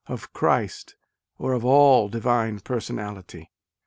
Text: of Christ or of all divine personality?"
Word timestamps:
of 0.07 0.33
Christ 0.33 0.95
or 1.37 1.53
of 1.53 1.63
all 1.63 2.09
divine 2.09 2.59
personality?" 2.61 3.51